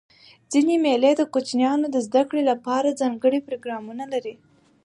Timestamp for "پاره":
2.65-2.91